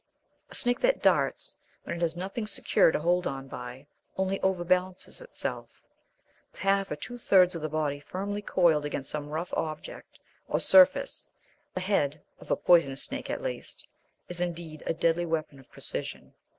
A 0.49 0.55
snake 0.55 0.79
that 0.79 1.03
"darts" 1.03 1.55
when 1.83 1.95
it 1.97 2.01
has 2.01 2.17
nothing 2.17 2.47
secure 2.47 2.89
to 2.91 2.99
hold 2.99 3.27
on 3.27 3.47
by, 3.47 3.85
only 4.17 4.41
overbalances 4.41 5.21
itself. 5.21 5.79
With 6.51 6.61
half 6.61 6.89
or 6.89 6.95
two 6.95 7.19
thirds 7.19 7.53
of 7.53 7.61
the 7.61 7.69
body 7.69 7.99
firmly 7.99 8.41
coiled 8.41 8.83
against 8.83 9.11
some 9.11 9.29
rough 9.29 9.53
object 9.53 10.17
or 10.47 10.59
surface, 10.59 11.29
the 11.75 11.81
head 11.81 12.19
of 12.39 12.49
a 12.49 12.55
poisonous 12.55 13.03
snake 13.03 13.29
at 13.29 13.43
least 13.43 13.85
is 14.27 14.41
indeed 14.41 14.81
a 14.87 14.95
deadly 14.95 15.27
weapon 15.27 15.59
of 15.59 15.69
precision. 15.69 16.33